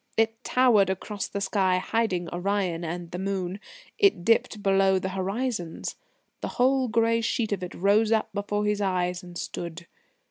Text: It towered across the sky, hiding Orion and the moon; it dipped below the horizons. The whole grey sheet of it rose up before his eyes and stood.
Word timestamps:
It 0.17 0.43
towered 0.43 0.89
across 0.89 1.27
the 1.27 1.41
sky, 1.41 1.77
hiding 1.77 2.27
Orion 2.33 2.83
and 2.83 3.11
the 3.11 3.19
moon; 3.19 3.59
it 3.99 4.25
dipped 4.25 4.63
below 4.63 4.97
the 4.97 5.09
horizons. 5.09 5.95
The 6.41 6.47
whole 6.57 6.87
grey 6.87 7.21
sheet 7.21 7.51
of 7.51 7.61
it 7.61 7.75
rose 7.75 8.11
up 8.11 8.29
before 8.33 8.65
his 8.65 8.81
eyes 8.81 9.21
and 9.21 9.37
stood. 9.37 9.85